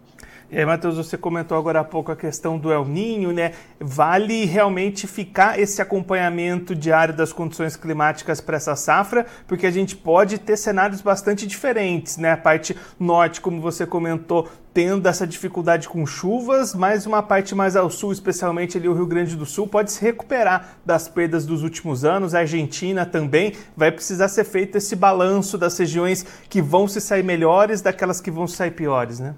É, 0.50 0.64
Matheus, 0.64 0.96
você 0.96 1.16
comentou 1.16 1.56
agora 1.56 1.80
há 1.80 1.84
pouco 1.84 2.12
a 2.12 2.16
questão 2.16 2.58
do 2.58 2.72
El 2.72 2.84
Ninho, 2.84 3.32
né? 3.32 3.52
Vale 3.80 4.44
realmente 4.44 5.06
ficar 5.06 5.58
esse 5.58 5.80
acompanhamento 5.80 6.74
diário 6.74 7.14
das 7.14 7.32
condições 7.32 7.76
climáticas 7.76 8.40
para 8.40 8.56
essa 8.56 8.76
safra, 8.76 9.26
porque 9.48 9.66
a 9.66 9.70
gente 9.70 9.96
pode 9.96 10.38
ter 10.38 10.56
cenários 10.56 11.00
bastante 11.00 11.46
diferentes, 11.46 12.18
né? 12.18 12.32
A 12.32 12.36
parte 12.36 12.76
norte, 13.00 13.40
como 13.40 13.60
você 13.60 13.86
comentou, 13.86 14.48
tendo 14.72 15.08
essa 15.08 15.26
dificuldade 15.26 15.88
com 15.88 16.04
chuvas, 16.04 16.74
mas 16.74 17.06
uma 17.06 17.22
parte 17.22 17.54
mais 17.54 17.74
ao 17.74 17.88
sul, 17.88 18.12
especialmente 18.12 18.76
ali 18.76 18.88
o 18.88 18.94
Rio 18.94 19.06
Grande 19.06 19.36
do 19.36 19.46
Sul, 19.46 19.66
pode 19.66 19.92
se 19.92 20.02
recuperar 20.02 20.78
das 20.84 21.08
perdas 21.08 21.46
dos 21.46 21.62
últimos 21.62 22.04
anos. 22.04 22.34
A 22.34 22.40
Argentina 22.40 23.06
também 23.06 23.54
vai 23.76 23.90
precisar 23.90 24.28
ser 24.28 24.44
feito 24.44 24.76
esse 24.76 24.94
balanço 24.94 25.56
das 25.56 25.78
regiões 25.78 26.26
que 26.48 26.60
vão 26.60 26.86
se 26.86 27.00
sair 27.00 27.22
melhores 27.22 27.80
daquelas 27.80 28.20
que 28.20 28.30
vão 28.30 28.46
se 28.46 28.56
sair 28.56 28.72
piores, 28.72 29.20
né? 29.20 29.34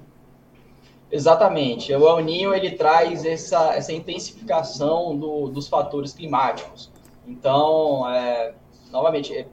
Exatamente. 1.17 1.95
O 1.95 2.07
El 2.07 2.23
Ninho 2.23 2.55
ele 2.55 2.73
traz 2.73 3.25
essa, 3.25 3.75
essa 3.75 3.91
intensificação 3.91 5.17
do, 5.17 5.49
dos 5.49 5.67
fatores 5.67 6.13
climáticos. 6.13 6.93
Então, 7.27 8.07
é, 8.11 8.55
novamente, 8.91 9.35
é 9.35 9.47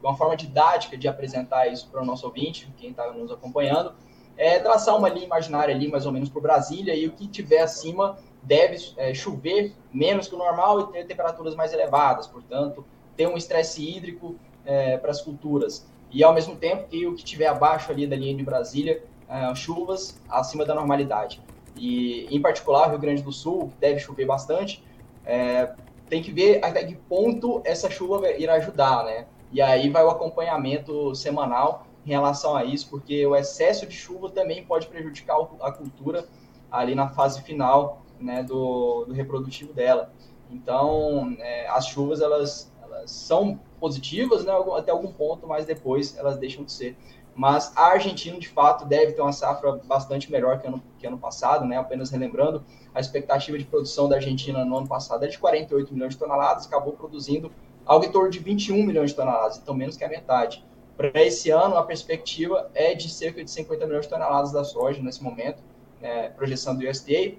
uma 0.00 0.16
forma 0.16 0.36
didática 0.36 0.96
de 0.96 1.08
apresentar 1.08 1.66
isso 1.66 1.88
para 1.90 2.00
o 2.00 2.04
nosso 2.04 2.24
ouvinte, 2.24 2.72
quem 2.78 2.90
está 2.90 3.12
nos 3.12 3.32
acompanhando, 3.32 3.94
é 4.36 4.60
traçar 4.60 4.96
uma 4.96 5.08
linha 5.08 5.26
imaginária 5.26 5.74
ali, 5.74 5.88
mais 5.88 6.06
ou 6.06 6.12
menos 6.12 6.28
por 6.28 6.40
Brasília, 6.40 6.94
e 6.94 7.08
o 7.08 7.12
que 7.12 7.26
tiver 7.26 7.62
acima 7.62 8.16
deve 8.40 8.76
é, 8.96 9.12
chover 9.12 9.74
menos 9.92 10.28
que 10.28 10.36
o 10.36 10.38
normal 10.38 10.80
e 10.80 10.92
ter 10.92 11.04
temperaturas 11.04 11.56
mais 11.56 11.72
elevadas, 11.72 12.28
portanto, 12.28 12.86
ter 13.16 13.26
um 13.26 13.36
estresse 13.36 13.84
hídrico 13.84 14.36
é, 14.64 14.96
para 14.96 15.10
as 15.10 15.20
culturas. 15.20 15.84
E, 16.12 16.22
ao 16.22 16.32
mesmo 16.32 16.54
tempo, 16.54 16.86
que 16.88 17.08
o 17.08 17.14
que 17.16 17.24
estiver 17.24 17.48
abaixo 17.48 17.90
ali 17.90 18.06
da 18.06 18.14
linha 18.14 18.36
de 18.36 18.44
Brasília, 18.44 19.02
é, 19.28 19.54
chuvas 19.54 20.20
acima 20.28 20.64
da 20.64 20.74
normalidade. 20.74 21.40
E, 21.76 22.26
em 22.34 22.40
particular, 22.40 22.88
o 22.88 22.90
Rio 22.90 22.98
Grande 22.98 23.22
do 23.22 23.32
Sul 23.32 23.72
deve 23.78 24.00
chover 24.00 24.26
bastante. 24.26 24.82
É, 25.24 25.72
tem 26.08 26.22
que 26.22 26.32
ver 26.32 26.64
até 26.64 26.84
que 26.84 26.94
ponto 26.94 27.60
essa 27.64 27.90
chuva 27.90 28.30
irá 28.32 28.54
ajudar, 28.54 29.04
né? 29.04 29.26
E 29.52 29.60
aí 29.62 29.88
vai 29.88 30.02
o 30.04 30.10
acompanhamento 30.10 31.14
semanal 31.14 31.86
em 32.04 32.10
relação 32.10 32.56
a 32.56 32.64
isso, 32.64 32.88
porque 32.88 33.26
o 33.26 33.36
excesso 33.36 33.86
de 33.86 33.94
chuva 33.94 34.30
também 34.30 34.64
pode 34.64 34.86
prejudicar 34.86 35.36
a 35.60 35.72
cultura 35.72 36.26
ali 36.70 36.94
na 36.94 37.08
fase 37.08 37.42
final 37.42 38.02
né, 38.18 38.42
do, 38.42 39.04
do 39.06 39.12
reprodutivo 39.12 39.72
dela. 39.72 40.12
Então, 40.50 41.36
é, 41.38 41.68
as 41.68 41.86
chuvas 41.86 42.20
elas, 42.20 42.72
elas 42.82 43.10
são 43.10 43.60
positivas 43.78 44.44
né, 44.44 44.52
até 44.76 44.90
algum 44.90 45.12
ponto, 45.12 45.46
mas 45.46 45.66
depois 45.66 46.16
elas 46.16 46.36
deixam 46.36 46.64
de 46.64 46.72
ser. 46.72 46.96
Mas 47.38 47.72
a 47.76 47.92
Argentina, 47.92 48.36
de 48.36 48.48
fato, 48.48 48.84
deve 48.84 49.12
ter 49.12 49.22
uma 49.22 49.30
safra 49.30 49.80
bastante 49.84 50.28
melhor 50.28 50.58
que 50.58 50.66
ano, 50.66 50.82
que 50.98 51.06
ano 51.06 51.16
passado, 51.16 51.64
né? 51.64 51.76
apenas 51.76 52.10
relembrando, 52.10 52.64
a 52.92 52.98
expectativa 52.98 53.56
de 53.56 53.64
produção 53.64 54.08
da 54.08 54.16
Argentina 54.16 54.64
no 54.64 54.78
ano 54.78 54.88
passado 54.88 55.24
é 55.24 55.28
de 55.28 55.38
48 55.38 55.94
milhões 55.94 56.14
de 56.14 56.18
toneladas, 56.18 56.66
acabou 56.66 56.94
produzindo 56.94 57.52
algo 57.86 58.04
em 58.04 58.10
torno 58.10 58.28
de 58.28 58.40
21 58.40 58.84
milhões 58.84 59.10
de 59.10 59.16
toneladas, 59.16 59.56
então 59.56 59.72
menos 59.72 59.96
que 59.96 60.02
a 60.02 60.08
metade. 60.08 60.66
Para 60.96 61.22
esse 61.22 61.48
ano, 61.48 61.76
a 61.76 61.84
perspectiva 61.84 62.72
é 62.74 62.92
de 62.92 63.08
cerca 63.08 63.44
de 63.44 63.50
50 63.52 63.86
milhões 63.86 64.06
de 64.06 64.10
toneladas 64.10 64.50
da 64.50 64.64
soja 64.64 65.00
nesse 65.00 65.22
momento, 65.22 65.62
né, 66.00 66.30
projeção 66.30 66.74
do 66.74 66.84
USDA, 66.84 67.36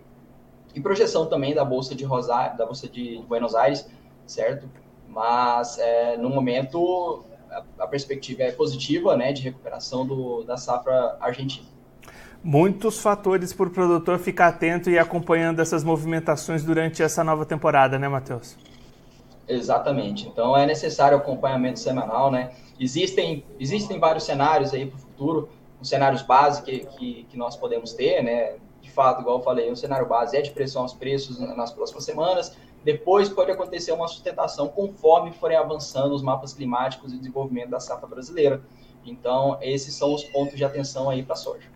e 0.74 0.79
projeção 0.82 1.25
também 1.25 1.53
da 1.53 1.65
Bolsa 1.65 1.94
de 1.94 2.06
Rosário, 2.06 2.58
da 2.58 2.65
Bolsa 2.65 2.88
de 2.88 3.22
Buenos 3.27 3.53
Aires, 3.53 3.86
certo? 4.25 4.70
Mas, 5.10 5.77
é, 5.77 6.15
no 6.15 6.29
momento, 6.29 7.25
a, 7.51 7.84
a, 7.84 7.88
perspectiva 7.88 8.44
é 8.44 8.51
positiva, 8.51 9.15
né, 9.15 9.32
de 9.32 9.41
recuperação 9.41 10.06
do, 10.06 10.44
da 10.44 10.58
safra 10.58 11.18
argentina. 11.20 11.68
Muitos 12.44 13.00
fatores 13.00 13.51
para 13.51 13.68
o 13.68 13.70
produtor 13.70 14.18
ficar 14.18 14.48
atento 14.48 14.89
e 14.89 14.98
acompanhando 14.98 15.60
essas 15.60 15.84
movimentações 15.84 16.63
durante 16.63 17.03
essa 17.03 17.24
nova 17.24 17.46
temporada, 17.46 18.00
né, 18.00 18.08
Matheus? 18.08 18.56
Exatamente. 19.48 20.27
Então 20.27 20.56
é 20.56 20.65
necessário 20.65 21.18
acompanhamento 21.18 21.79
semanal, 21.79 22.32
né? 22.32 22.51
Existem, 22.79 23.44
existem 23.60 24.00
vários 24.00 24.24
cenários 24.24 24.74
aí 24.74 24.86
para 24.86 24.96
o 24.96 25.00
futuro, 25.00 25.50
os 25.82 25.89
cenários 25.89 26.22
base 26.22 26.62
que, 26.62 26.86
que, 26.86 27.25
que, 27.29 27.38
nós 27.38 27.58
podemos 27.58 27.94
ter, 27.94 28.22
né? 28.24 28.56
De 28.82 28.91
fato, 28.91 29.22
igual 29.22 29.39
eu 29.39 29.44
falei, 29.44 29.70
o 29.70 29.75
cenário 29.75 30.08
base 30.08 30.38
é 30.38 30.41
de 30.41 30.51
pressão 30.51 30.84
aos 30.84 30.94
preços 30.94 31.39
nas 31.39 31.74
próximas 31.74 32.06
semanas. 32.06 32.56
Depois 32.83 33.29
pode 33.29 33.51
acontecer 33.51 33.91
uma 33.91 34.07
sustentação 34.07 34.67
conforme 34.67 35.31
forem 35.33 35.57
avançando 35.57 36.13
os 36.13 36.21
mapas 36.21 36.53
climáticos 36.53 37.13
e 37.13 37.17
desenvolvimento 37.17 37.69
da 37.69 37.79
safra 37.79 38.07
brasileira. 38.07 38.62
Então, 39.05 39.57
esses 39.62 39.93
são 39.95 40.13
os 40.13 40.24
pontos 40.25 40.55
de 40.55 40.63
atenção 40.63 41.09
aí 41.09 41.24
para 41.24 41.33
a 41.33 41.38
soja. 41.38 41.67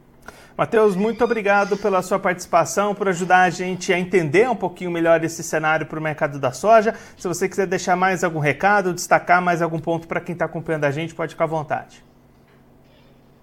Matheus, 0.55 0.95
muito 0.95 1.23
obrigado 1.23 1.75
pela 1.75 2.01
sua 2.03 2.19
participação, 2.19 2.93
por 2.93 3.09
ajudar 3.09 3.41
a 3.41 3.49
gente 3.49 3.91
a 3.91 3.97
entender 3.97 4.47
um 4.47 4.55
pouquinho 4.55 4.91
melhor 4.91 5.23
esse 5.23 5.41
cenário 5.41 5.87
para 5.87 5.97
o 5.97 6.01
mercado 6.01 6.39
da 6.39 6.51
soja. 6.51 6.93
Se 7.17 7.27
você 7.27 7.49
quiser 7.49 7.65
deixar 7.65 7.95
mais 7.95 8.23
algum 8.23 8.39
recado, 8.39 8.93
destacar 8.93 9.41
mais 9.41 9.63
algum 9.63 9.79
ponto 9.79 10.07
para 10.07 10.21
quem 10.21 10.33
está 10.33 10.45
acompanhando 10.45 10.85
a 10.85 10.91
gente, 10.91 11.15
pode 11.15 11.33
ficar 11.33 11.45
à 11.45 11.47
vontade. 11.47 12.03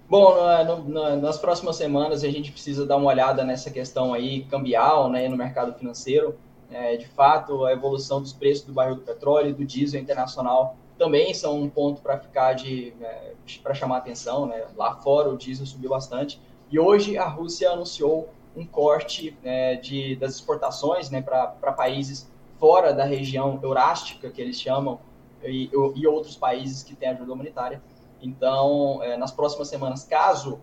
Bom, 0.09 0.35
no, 0.65 0.77
no, 0.83 1.21
nas 1.21 1.37
próximas 1.37 1.75
semanas 1.75 2.23
a 2.23 2.29
gente 2.29 2.51
precisa 2.51 2.85
dar 2.85 2.95
uma 2.95 3.09
olhada 3.09 3.43
nessa 3.43 3.69
questão 3.69 4.13
aí 4.13 4.43
cambial, 4.45 5.09
né, 5.09 5.27
no 5.27 5.35
mercado 5.35 5.73
financeiro. 5.73 6.37
É, 6.71 6.95
de 6.95 7.07
fato, 7.07 7.65
a 7.65 7.73
evolução 7.73 8.21
dos 8.21 8.33
preços 8.33 8.65
do 8.65 8.73
barril 8.73 8.95
do 8.95 9.01
petróleo 9.01 9.49
e 9.49 9.53
do 9.53 9.65
diesel 9.65 9.99
internacional 9.99 10.75
também 10.97 11.33
são 11.33 11.59
um 11.59 11.69
ponto 11.69 12.01
para 12.01 12.17
ficar 12.17 12.53
de 12.53 12.93
é, 13.01 13.33
para 13.61 13.73
chamar 13.73 13.97
atenção, 13.97 14.45
né? 14.45 14.65
Lá 14.75 14.95
fora 14.95 15.29
o 15.29 15.37
diesel 15.37 15.65
subiu 15.65 15.89
bastante 15.89 16.39
e 16.71 16.79
hoje 16.79 17.17
a 17.17 17.27
Rússia 17.27 17.69
anunciou 17.69 18.29
um 18.55 18.65
corte 18.65 19.37
né, 19.43 19.75
de, 19.75 20.15
das 20.15 20.35
exportações 20.35 21.09
né, 21.09 21.21
para 21.21 21.71
países 21.73 22.29
fora 22.57 22.93
da 22.93 23.03
região 23.03 23.59
eurástica, 23.61 24.29
que 24.29 24.41
eles 24.41 24.59
chamam, 24.59 24.99
e, 25.43 25.69
e 25.95 26.07
outros 26.07 26.35
países 26.35 26.83
que 26.83 26.95
têm 26.95 27.09
ajuda 27.09 27.33
humanitária. 27.33 27.81
Então, 28.21 29.01
é, 29.01 29.17
nas 29.17 29.31
próximas 29.31 29.67
semanas, 29.67 30.03
caso 30.03 30.59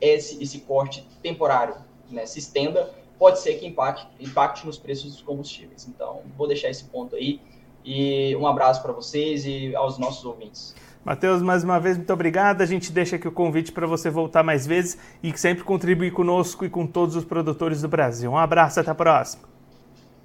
esse, 0.00 0.42
esse 0.42 0.60
corte 0.60 1.06
temporário 1.22 1.76
né, 2.08 2.24
se 2.24 2.38
estenda, 2.38 2.90
pode 3.20 3.38
ser 3.38 3.56
que 3.56 3.66
impacte, 3.66 4.08
impacte 4.18 4.66
nos 4.66 4.78
preços 4.78 5.12
dos 5.12 5.20
combustíveis. 5.20 5.86
Então, 5.86 6.22
vou 6.38 6.48
deixar 6.48 6.70
esse 6.70 6.84
ponto 6.84 7.14
aí. 7.14 7.38
E 7.84 8.34
um 8.36 8.46
abraço 8.46 8.82
para 8.82 8.92
vocês 8.92 9.44
e 9.44 9.76
aos 9.76 9.98
nossos 9.98 10.24
ouvintes. 10.24 10.74
Matheus, 11.04 11.42
mais 11.42 11.62
uma 11.62 11.78
vez, 11.78 11.98
muito 11.98 12.12
obrigado. 12.12 12.62
A 12.62 12.66
gente 12.66 12.90
deixa 12.90 13.16
aqui 13.16 13.28
o 13.28 13.32
convite 13.32 13.72
para 13.72 13.86
você 13.86 14.08
voltar 14.08 14.42
mais 14.42 14.66
vezes 14.66 14.98
e 15.22 15.36
sempre 15.36 15.64
contribuir 15.64 16.12
conosco 16.12 16.64
e 16.64 16.70
com 16.70 16.86
todos 16.86 17.14
os 17.14 17.24
produtores 17.24 17.82
do 17.82 17.88
Brasil. 17.88 18.30
Um 18.30 18.38
abraço, 18.38 18.80
até 18.80 18.90
a 18.90 18.94
próxima. 18.94 19.44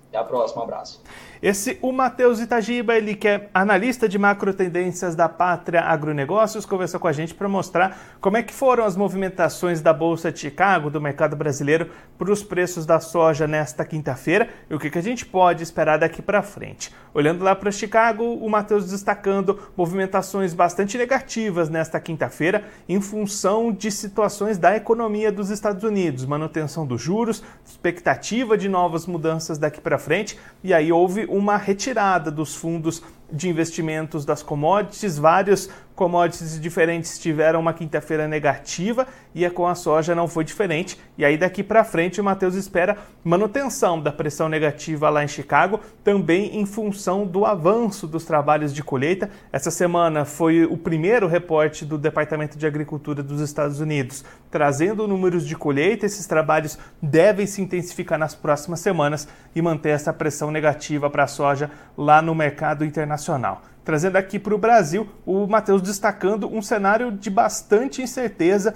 Até 0.07 0.17
a 0.17 0.23
próxima, 0.23 0.61
um 0.61 0.63
abraço. 0.63 1.03
Esse, 1.45 1.77
o 1.79 1.91
Matheus 1.91 2.39
Itagiba, 2.39 2.95
ele 2.95 3.13
que 3.13 3.27
é 3.27 3.49
analista 3.53 4.09
de 4.09 4.17
macro 4.17 4.51
tendências 4.51 5.13
da 5.13 5.29
Pátria 5.29 5.81
Agronegócios, 5.81 6.65
conversou 6.65 6.99
com 6.99 7.07
a 7.07 7.11
gente 7.11 7.35
para 7.35 7.47
mostrar 7.47 7.99
como 8.19 8.35
é 8.35 8.41
que 8.41 8.51
foram 8.51 8.83
as 8.83 8.97
movimentações 8.97 9.79
da 9.79 9.93
Bolsa 9.93 10.31
de 10.31 10.39
Chicago, 10.39 10.89
do 10.89 10.99
mercado 10.99 11.35
brasileiro, 11.35 11.91
para 12.17 12.31
os 12.31 12.41
preços 12.41 12.83
da 12.83 12.99
soja 12.99 13.45
nesta 13.45 13.85
quinta-feira 13.85 14.49
e 14.67 14.73
o 14.73 14.79
que, 14.79 14.89
que 14.89 14.97
a 14.97 15.03
gente 15.03 15.23
pode 15.23 15.61
esperar 15.61 15.99
daqui 15.99 16.19
para 16.19 16.41
frente. 16.41 16.91
Olhando 17.13 17.43
lá 17.43 17.55
para 17.55 17.71
Chicago, 17.71 18.23
o 18.23 18.49
Matheus 18.49 18.89
destacando 18.89 19.59
movimentações 19.77 20.51
bastante 20.51 20.97
negativas 20.97 21.69
nesta 21.69 21.99
quinta-feira 21.99 22.63
em 22.89 22.99
função 22.99 23.71
de 23.71 23.91
situações 23.91 24.57
da 24.57 24.75
economia 24.75 25.31
dos 25.31 25.51
Estados 25.51 25.83
Unidos, 25.83 26.25
manutenção 26.25 26.87
dos 26.87 27.01
juros, 27.01 27.43
expectativa 27.63 28.57
de 28.57 28.67
novas 28.67 29.05
mudanças 29.05 29.59
daqui 29.59 29.79
para 29.79 29.99
frente, 29.99 30.39
e 30.63 30.73
aí 30.73 30.91
houve 30.91 31.34
uma 31.35 31.57
retirada 31.57 32.31
dos 32.31 32.55
fundos 32.55 33.03
de 33.31 33.49
investimentos 33.49 34.25
das 34.25 34.41
commodities. 34.43 35.17
Vários 35.17 35.69
commodities 35.95 36.59
diferentes 36.59 37.17
tiveram 37.17 37.61
uma 37.61 37.73
quinta-feira 37.73 38.27
negativa 38.27 39.07
e 39.33 39.45
a 39.45 39.49
com 39.49 39.65
a 39.65 39.73
soja 39.73 40.13
não 40.13 40.27
foi 40.27 40.43
diferente. 40.43 40.99
E 41.17 41.23
aí 41.23 41.37
daqui 41.37 41.63
para 41.63 41.83
frente 41.85 42.19
o 42.19 42.23
Matheus 42.23 42.55
espera 42.55 42.97
manutenção 43.23 43.99
da 44.01 44.11
pressão 44.11 44.49
negativa 44.49 45.09
lá 45.09 45.23
em 45.23 45.27
Chicago, 45.27 45.79
também 46.03 46.59
em 46.59 46.65
função 46.65 47.25
do 47.25 47.45
avanço 47.45 48.05
dos 48.07 48.25
trabalhos 48.25 48.73
de 48.73 48.83
colheita. 48.83 49.29
Essa 49.51 49.71
semana 49.71 50.25
foi 50.25 50.65
o 50.65 50.77
primeiro 50.77 51.27
reporte 51.27 51.85
do 51.85 51.97
Departamento 51.97 52.57
de 52.57 52.67
Agricultura 52.67 53.23
dos 53.23 53.39
Estados 53.39 53.79
Unidos, 53.79 54.25
trazendo 54.51 55.07
números 55.07 55.47
de 55.47 55.55
colheita. 55.55 56.05
Esses 56.05 56.27
trabalhos 56.27 56.77
devem 57.01 57.47
se 57.47 57.61
intensificar 57.61 58.19
nas 58.19 58.35
próximas 58.35 58.81
semanas 58.81 59.27
e 59.55 59.61
manter 59.61 59.89
essa 59.89 60.11
pressão 60.11 60.51
negativa 60.51 61.09
para 61.09 61.23
a 61.23 61.27
soja 61.27 61.71
lá 61.97 62.21
no 62.21 62.35
mercado 62.35 62.83
internacional. 62.83 63.14
Trazendo 63.83 64.15
aqui 64.15 64.39
para 64.39 64.55
o 64.55 64.57
Brasil, 64.57 65.07
o 65.25 65.45
Matheus 65.45 65.81
destacando 65.81 66.47
um 66.47 66.61
cenário 66.61 67.11
de 67.11 67.29
bastante 67.29 68.01
incerteza 68.01 68.75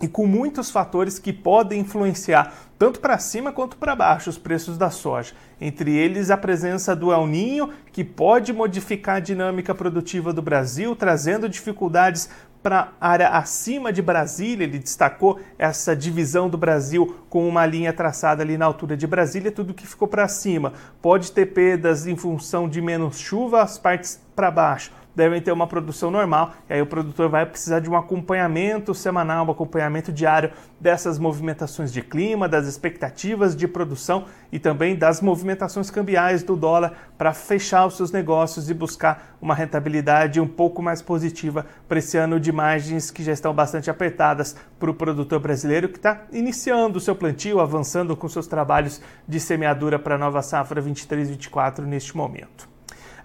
e 0.00 0.06
com 0.06 0.26
muitos 0.26 0.70
fatores 0.70 1.18
que 1.18 1.32
podem 1.32 1.80
influenciar 1.80 2.52
tanto 2.78 3.00
para 3.00 3.18
cima 3.18 3.52
quanto 3.52 3.76
para 3.76 3.96
baixo 3.96 4.28
os 4.28 4.36
preços 4.36 4.76
da 4.76 4.90
soja. 4.90 5.32
Entre 5.60 5.96
eles, 5.96 6.30
a 6.30 6.36
presença 6.36 6.94
do 6.94 7.10
El 7.10 7.26
Ninho, 7.26 7.70
que 7.90 8.04
pode 8.04 8.52
modificar 8.52 9.16
a 9.16 9.20
dinâmica 9.20 9.74
produtiva 9.74 10.32
do 10.32 10.42
Brasil, 10.42 10.94
trazendo 10.94 11.48
dificuldades 11.48 12.28
para 12.66 12.92
a 13.00 13.08
área 13.08 13.28
acima 13.28 13.92
de 13.92 14.02
Brasília. 14.02 14.64
Ele 14.64 14.80
destacou 14.80 15.38
essa 15.56 15.94
divisão 15.94 16.48
do 16.48 16.58
Brasil 16.58 17.24
com 17.30 17.48
uma 17.48 17.64
linha 17.64 17.92
traçada 17.92 18.42
ali 18.42 18.58
na 18.58 18.64
altura 18.64 18.96
de 18.96 19.06
Brasília, 19.06 19.52
tudo 19.52 19.72
que 19.72 19.86
ficou 19.86 20.08
para 20.08 20.26
cima. 20.26 20.72
Pode 21.00 21.30
ter 21.30 21.46
perdas 21.46 22.08
em 22.08 22.16
função 22.16 22.68
de 22.68 22.82
menos 22.82 23.20
chuva, 23.20 23.62
as 23.62 23.78
partes 23.78 24.20
para 24.34 24.50
baixo 24.50 24.90
devem 25.16 25.40
ter 25.40 25.50
uma 25.50 25.66
produção 25.66 26.10
normal, 26.10 26.52
e 26.68 26.74
aí 26.74 26.82
o 26.82 26.86
produtor 26.86 27.30
vai 27.30 27.46
precisar 27.46 27.80
de 27.80 27.88
um 27.88 27.96
acompanhamento 27.96 28.94
semanal, 28.94 29.46
um 29.46 29.50
acompanhamento 29.50 30.12
diário 30.12 30.52
dessas 30.78 31.18
movimentações 31.18 31.90
de 31.90 32.02
clima, 32.02 32.46
das 32.46 32.66
expectativas 32.66 33.56
de 33.56 33.66
produção 33.66 34.26
e 34.52 34.58
também 34.58 34.94
das 34.94 35.22
movimentações 35.22 35.90
cambiais 35.90 36.42
do 36.42 36.54
dólar 36.54 36.92
para 37.16 37.32
fechar 37.32 37.86
os 37.86 37.96
seus 37.96 38.12
negócios 38.12 38.68
e 38.68 38.74
buscar 38.74 39.34
uma 39.40 39.54
rentabilidade 39.54 40.38
um 40.38 40.46
pouco 40.46 40.82
mais 40.82 41.00
positiva 41.00 41.64
para 41.88 41.98
esse 41.98 42.18
ano 42.18 42.38
de 42.38 42.52
margens 42.52 43.10
que 43.10 43.24
já 43.24 43.32
estão 43.32 43.54
bastante 43.54 43.90
apertadas 43.90 44.54
para 44.78 44.90
o 44.90 44.94
produtor 44.94 45.40
brasileiro 45.40 45.88
que 45.88 45.96
está 45.96 46.24
iniciando 46.30 46.98
o 46.98 47.00
seu 47.00 47.16
plantio, 47.16 47.58
avançando 47.58 48.14
com 48.14 48.28
seus 48.28 48.46
trabalhos 48.46 49.00
de 49.26 49.40
semeadura 49.40 49.98
para 49.98 50.16
a 50.16 50.18
nova 50.18 50.42
safra 50.42 50.82
23-24 50.82 51.80
neste 51.80 52.14
momento. 52.14 52.75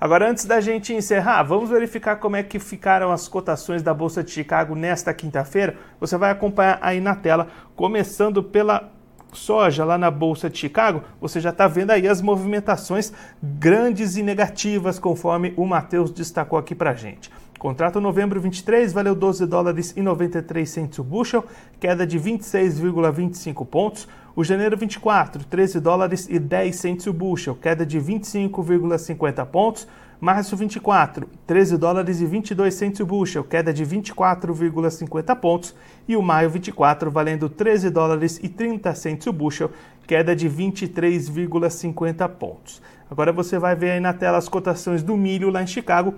Agora, 0.01 0.27
antes 0.27 0.45
da 0.45 0.59
gente 0.59 0.95
encerrar, 0.95 1.43
vamos 1.43 1.69
verificar 1.69 2.15
como 2.15 2.35
é 2.35 2.41
que 2.41 2.57
ficaram 2.57 3.11
as 3.11 3.27
cotações 3.27 3.83
da 3.83 3.93
Bolsa 3.93 4.23
de 4.23 4.31
Chicago 4.31 4.73
nesta 4.73 5.13
quinta-feira. 5.13 5.75
Você 5.99 6.17
vai 6.17 6.31
acompanhar 6.31 6.79
aí 6.81 6.99
na 6.99 7.13
tela, 7.13 7.49
começando 7.75 8.41
pela 8.41 8.89
soja 9.31 9.85
lá 9.85 9.99
na 9.99 10.09
Bolsa 10.09 10.49
de 10.49 10.57
Chicago, 10.57 11.03
você 11.21 11.39
já 11.39 11.51
está 11.51 11.67
vendo 11.67 11.91
aí 11.91 12.07
as 12.07 12.19
movimentações 12.19 13.13
grandes 13.41 14.17
e 14.17 14.23
negativas, 14.23 14.97
conforme 14.97 15.53
o 15.55 15.67
Matheus 15.67 16.09
destacou 16.09 16.57
aqui 16.57 16.73
para 16.73 16.95
gente. 16.95 17.29
Contrato 17.59 18.01
novembro 18.01 18.41
23 18.41 18.91
valeu 18.91 19.13
12 19.13 19.45
dólares 19.45 19.93
e 19.95 20.01
93 20.01 20.67
centos 20.67 20.97
o 20.97 21.03
bushel, 21.03 21.45
queda 21.79 22.07
de 22.07 22.19
26,25 22.19 23.67
pontos. 23.67 24.07
O 24.33 24.45
janeiro 24.45 24.77
24, 24.77 25.43
13 25.43 25.81
dólares 25.81 26.27
e 26.29 26.39
10 26.39 26.73
centos 26.73 27.07
o 27.07 27.11
bushel, 27.11 27.53
queda 27.53 27.85
de 27.85 27.99
25,50 27.99 29.45
pontos. 29.45 29.85
Março 30.21 30.55
24, 30.55 31.27
13 31.45 31.77
dólares 31.77 32.21
e 32.21 32.25
22 32.25 32.73
centos 32.73 33.01
o 33.01 33.05
bushel, 33.05 33.43
queda 33.43 33.73
de 33.73 33.83
24,50 33.85 35.35
pontos. 35.35 35.75
E 36.07 36.15
o 36.15 36.21
maio 36.21 36.49
24, 36.49 37.11
valendo 37.11 37.49
13 37.49 37.89
dólares 37.89 38.39
e 38.41 38.47
30 38.47 38.95
centos 38.95 39.27
o 39.27 39.33
bushel, 39.33 39.71
queda 40.07 40.33
de 40.33 40.49
23,50 40.49 42.29
pontos. 42.29 42.81
Agora 43.09 43.33
você 43.33 43.59
vai 43.59 43.75
ver 43.75 43.91
aí 43.91 43.99
na 43.99 44.13
tela 44.13 44.37
as 44.37 44.47
cotações 44.47 45.03
do 45.03 45.17
milho 45.17 45.49
lá 45.49 45.61
em 45.61 45.67
Chicago, 45.67 46.13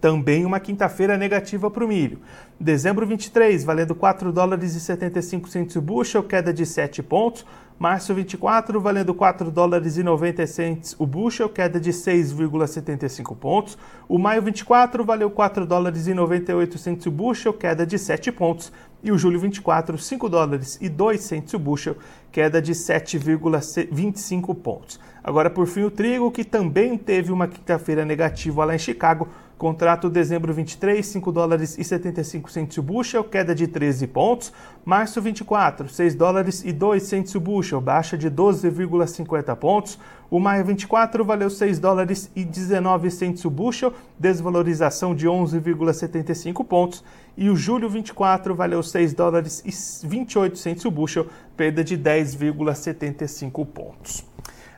também 0.00 0.44
uma 0.44 0.58
quinta-feira 0.58 1.16
negativa 1.16 1.70
para 1.70 1.84
o 1.84 1.88
milho. 1.88 2.18
Dezembro 2.58 3.06
23, 3.06 3.62
valendo 3.64 3.94
4 3.94 4.32
dólares 4.32 4.74
e 4.74 4.80
75 4.80 5.48
centos 5.48 5.76
o 5.76 5.82
bushel, 5.82 6.22
queda 6.22 6.52
de 6.52 6.64
7 6.64 7.02
pontos. 7.02 7.44
Março 7.78 8.14
24, 8.14 8.78
valendo 8.78 9.14
4 9.14 9.50
dólares 9.50 9.96
e 9.96 10.02
90 10.02 10.46
centos 10.46 10.94
o 10.98 11.06
bushel, 11.06 11.48
queda 11.48 11.80
de 11.80 11.90
6,75 11.90 13.34
pontos. 13.34 13.78
O 14.06 14.18
maio 14.18 14.42
24 14.42 15.02
valeu 15.02 15.30
4 15.30 15.64
dólares 15.64 16.06
e 16.06 16.12
98 16.12 16.76
centos 16.76 17.06
o 17.06 17.10
bushel, 17.10 17.54
queda 17.54 17.86
de 17.86 17.98
7 17.98 18.30
pontos. 18.32 18.70
E 19.02 19.10
o 19.10 19.16
julho 19.16 19.40
24, 19.40 19.96
5 19.96 20.28
dólares 20.28 20.76
e 20.78 20.90
2 20.90 21.22
centos 21.22 21.54
o 21.54 21.58
bushel, 21.58 21.96
queda 22.30 22.60
de 22.60 22.72
7,25 22.72 24.54
pontos. 24.56 25.00
Agora, 25.24 25.48
por 25.48 25.66
fim, 25.66 25.84
o 25.84 25.90
trigo, 25.90 26.30
que 26.30 26.44
também 26.44 26.98
teve 26.98 27.32
uma 27.32 27.48
quinta-feira 27.48 28.04
negativa 28.04 28.62
lá 28.62 28.74
em 28.74 28.78
Chicago, 28.78 29.26
Contrato 29.60 30.08
dezembro 30.08 30.54
23, 30.54 31.04
5 31.04 31.30
dólares 31.30 31.76
e 31.76 31.84
75 31.84 32.50
centos 32.50 32.78
o 32.78 32.82
bushel, 32.82 33.22
queda 33.22 33.54
de 33.54 33.66
13 33.66 34.06
pontos. 34.06 34.50
Março 34.86 35.20
24, 35.20 35.86
6 35.86 36.14
dólares 36.14 36.64
e 36.64 36.72
2 36.72 37.02
centos 37.02 37.34
o 37.34 37.40
bushel, 37.40 37.78
baixa 37.78 38.16
de 38.16 38.30
12,50 38.30 39.54
pontos. 39.56 39.98
O 40.30 40.40
maio 40.40 40.64
24 40.64 41.22
valeu 41.26 41.50
6 41.50 41.78
dólares 41.78 42.30
e 42.34 42.42
19 42.42 43.10
centos 43.10 43.44
o 43.44 43.50
bushel, 43.50 43.92
desvalorização 44.18 45.14
de 45.14 45.26
11,75 45.26 46.64
pontos. 46.64 47.04
E 47.36 47.50
o 47.50 47.54
julho 47.54 47.90
24 47.90 48.54
valeu 48.54 48.82
6 48.82 49.12
dólares 49.12 49.62
e 49.62 50.06
28 50.08 50.56
centos 50.56 50.86
o 50.86 50.90
bushel, 50.90 51.26
perda 51.54 51.84
de 51.84 51.98
10,75 51.98 53.66
pontos. 53.66 54.24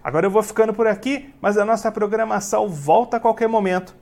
Agora 0.02 0.26
eu 0.26 0.30
vou 0.32 0.42
ficando 0.42 0.74
por 0.74 0.88
aqui, 0.88 1.32
mas 1.40 1.56
a 1.56 1.64
nossa 1.64 1.92
programação 1.92 2.68
volta 2.68 3.18
a 3.18 3.20
qualquer 3.20 3.48
momento. 3.48 4.01